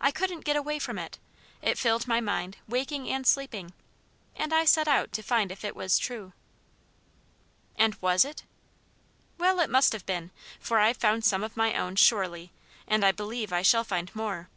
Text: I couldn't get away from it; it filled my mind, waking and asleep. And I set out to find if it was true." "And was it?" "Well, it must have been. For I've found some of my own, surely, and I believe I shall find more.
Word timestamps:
I 0.00 0.10
couldn't 0.10 0.40
get 0.44 0.56
away 0.56 0.80
from 0.80 0.98
it; 0.98 1.20
it 1.62 1.78
filled 1.78 2.08
my 2.08 2.20
mind, 2.20 2.56
waking 2.66 3.08
and 3.10 3.24
asleep. 3.24 3.54
And 3.54 4.52
I 4.52 4.64
set 4.64 4.88
out 4.88 5.12
to 5.12 5.22
find 5.22 5.52
if 5.52 5.64
it 5.64 5.76
was 5.76 6.00
true." 6.00 6.32
"And 7.76 7.94
was 8.02 8.24
it?" 8.24 8.42
"Well, 9.38 9.60
it 9.60 9.70
must 9.70 9.92
have 9.92 10.04
been. 10.04 10.32
For 10.58 10.80
I've 10.80 10.96
found 10.96 11.24
some 11.24 11.44
of 11.44 11.56
my 11.56 11.78
own, 11.78 11.94
surely, 11.94 12.50
and 12.88 13.04
I 13.04 13.12
believe 13.12 13.52
I 13.52 13.62
shall 13.62 13.84
find 13.84 14.12
more. 14.16 14.48